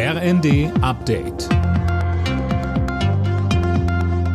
[0.00, 1.48] RND Update.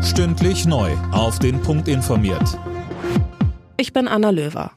[0.03, 0.91] Stündlich neu.
[1.13, 2.59] Auf den Punkt informiert.
[3.77, 4.71] Ich bin Anna Löwer.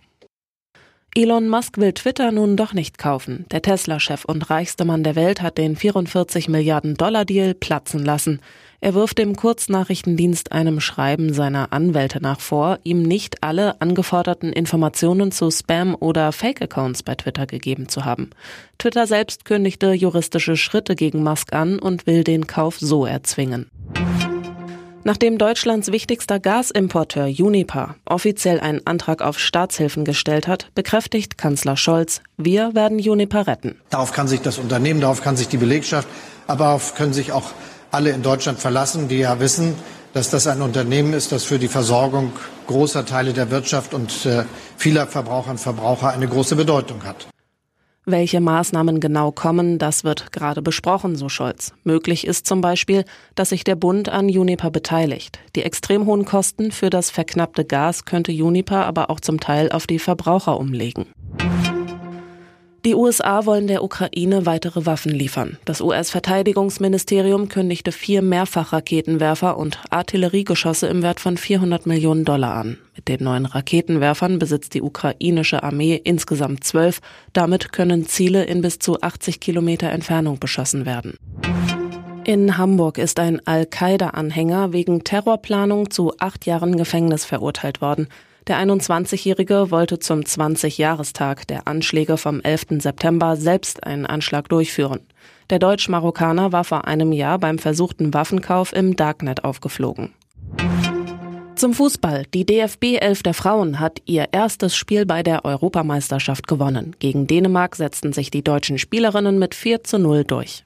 [1.16, 3.46] Elon Musk will Twitter nun doch nicht kaufen.
[3.50, 8.40] Der Tesla-Chef und reichste Mann der Welt hat den 44 Milliarden Dollar Deal platzen lassen.
[8.80, 15.32] Er wirft dem Kurznachrichtendienst einem Schreiben seiner Anwälte nach vor, ihm nicht alle angeforderten Informationen
[15.32, 18.30] zu Spam- oder Fake-Accounts bei Twitter gegeben zu haben.
[18.78, 23.70] Twitter selbst kündigte juristische Schritte gegen Musk an und will den Kauf so erzwingen.
[25.04, 32.22] Nachdem Deutschlands wichtigster Gasimporteur Uniper offiziell einen Antrag auf Staatshilfen gestellt hat, bekräftigt Kanzler Scholz,
[32.36, 33.76] wir werden Uniper retten.
[33.90, 36.08] Darauf kann sich das Unternehmen, darauf kann sich die Belegschaft,
[36.48, 37.52] aber darauf können sich auch
[37.96, 39.74] alle in Deutschland verlassen, die ja wissen,
[40.12, 42.32] dass das ein Unternehmen ist, das für die Versorgung
[42.66, 44.44] großer Teile der Wirtschaft und äh,
[44.76, 47.26] vieler Verbraucherinnen und Verbraucher eine große Bedeutung hat.
[48.04, 51.72] Welche Maßnahmen genau kommen, das wird gerade besprochen, so Scholz.
[51.82, 55.40] Möglich ist zum Beispiel, dass sich der Bund an Juniper beteiligt.
[55.56, 59.88] Die extrem hohen Kosten für das verknappte Gas könnte Juniper aber auch zum Teil auf
[59.88, 61.06] die Verbraucher umlegen.
[62.86, 65.58] Die USA wollen der Ukraine weitere Waffen liefern.
[65.64, 72.78] Das US-Verteidigungsministerium kündigte vier Mehrfachraketenwerfer und Artilleriegeschosse im Wert von 400 Millionen Dollar an.
[72.94, 77.00] Mit den neuen Raketenwerfern besitzt die ukrainische Armee insgesamt zwölf.
[77.32, 81.14] Damit können Ziele in bis zu 80 Kilometer Entfernung beschossen werden.
[82.22, 88.06] In Hamburg ist ein Al-Qaida-Anhänger wegen Terrorplanung zu acht Jahren Gefängnis verurteilt worden.
[88.46, 92.78] Der 21-Jährige wollte zum 20-Jahrestag der Anschläge vom 11.
[92.78, 95.00] September selbst einen Anschlag durchführen.
[95.50, 100.14] Der Deutsch-Marokkaner war vor einem Jahr beim versuchten Waffenkauf im Darknet aufgeflogen.
[101.56, 102.24] Zum Fußball.
[102.34, 106.94] Die DFB 11 der Frauen hat ihr erstes Spiel bei der Europameisterschaft gewonnen.
[107.00, 110.64] Gegen Dänemark setzten sich die deutschen Spielerinnen mit 4 zu 0 durch.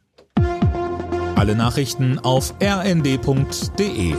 [1.34, 4.14] Alle Nachrichten auf rnd.de